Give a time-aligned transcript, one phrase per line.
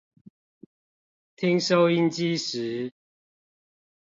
[1.35, 2.91] 聽收音機時